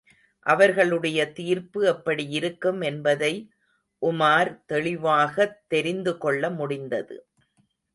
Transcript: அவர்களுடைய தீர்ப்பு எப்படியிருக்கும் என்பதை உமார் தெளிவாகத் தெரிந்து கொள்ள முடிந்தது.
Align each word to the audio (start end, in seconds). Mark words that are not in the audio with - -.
அவர்களுடைய 0.45 1.31
தீர்ப்பு 1.31 1.87
எப்படியிருக்கும் 1.87 2.81
என்பதை 2.81 3.51
உமார் 4.01 4.61
தெளிவாகத் 4.65 5.59
தெரிந்து 5.67 6.17
கொள்ள 6.17 6.49
முடிந்தது. 6.49 7.27